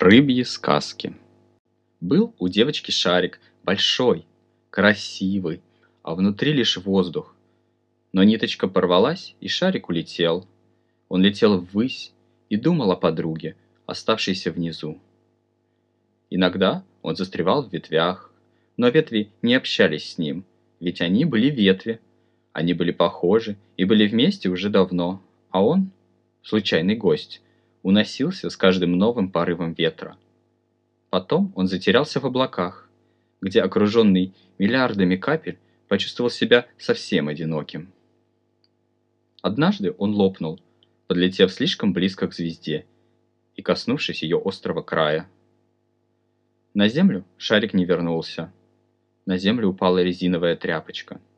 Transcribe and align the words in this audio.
Рыбьи 0.00 0.44
сказки. 0.44 1.14
Был 2.00 2.34
у 2.38 2.48
девочки 2.48 2.90
шарик, 2.90 3.38
большой, 3.62 4.24
красивый, 4.70 5.60
а 6.02 6.14
внутри 6.14 6.54
лишь 6.54 6.78
воздух. 6.78 7.36
Но 8.14 8.22
ниточка 8.22 8.66
порвалась, 8.66 9.36
и 9.40 9.48
шарик 9.48 9.90
улетел. 9.90 10.48
Он 11.10 11.20
летел 11.20 11.60
ввысь 11.60 12.14
и 12.48 12.56
думал 12.56 12.90
о 12.92 12.96
подруге, 12.96 13.56
оставшейся 13.84 14.50
внизу. 14.50 14.98
Иногда 16.30 16.82
он 17.02 17.14
застревал 17.14 17.68
в 17.68 17.70
ветвях, 17.70 18.32
но 18.78 18.88
ветви 18.88 19.28
не 19.42 19.54
общались 19.54 20.12
с 20.12 20.16
ним, 20.16 20.46
ведь 20.80 21.02
они 21.02 21.26
были 21.26 21.50
ветви. 21.50 22.00
Они 22.54 22.72
были 22.72 22.92
похожи 22.92 23.58
и 23.76 23.84
были 23.84 24.08
вместе 24.08 24.48
уже 24.48 24.70
давно, 24.70 25.22
а 25.50 25.62
он, 25.62 25.90
случайный 26.40 26.96
гость, 26.96 27.42
уносился 27.82 28.50
с 28.50 28.56
каждым 28.56 28.92
новым 28.92 29.30
порывом 29.30 29.72
ветра. 29.72 30.16
Потом 31.10 31.52
он 31.56 31.66
затерялся 31.66 32.20
в 32.20 32.26
облаках, 32.26 32.88
где, 33.40 33.62
окруженный 33.62 34.34
миллиардами 34.58 35.16
капель, 35.16 35.58
почувствовал 35.88 36.30
себя 36.30 36.66
совсем 36.78 37.28
одиноким. 37.28 37.92
Однажды 39.42 39.94
он 39.98 40.14
лопнул, 40.14 40.60
подлетев 41.06 41.52
слишком 41.52 41.92
близко 41.92 42.28
к 42.28 42.34
звезде 42.34 42.86
и 43.56 43.62
коснувшись 43.62 44.22
ее 44.22 44.40
острого 44.44 44.82
края. 44.82 45.28
На 46.74 46.88
землю 46.88 47.24
шарик 47.36 47.74
не 47.74 47.84
вернулся. 47.84 48.52
На 49.26 49.36
землю 49.36 49.68
упала 49.68 50.02
резиновая 50.02 50.56
тряпочка– 50.56 51.20